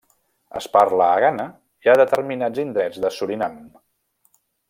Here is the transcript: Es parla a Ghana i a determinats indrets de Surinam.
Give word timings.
Es 0.59 0.67
parla 0.77 1.09
a 1.09 1.19
Ghana 1.23 1.45
i 1.87 1.91
a 1.93 1.95
determinats 2.01 2.63
indrets 2.65 2.99
de 3.05 3.13
Surinam. 3.19 3.63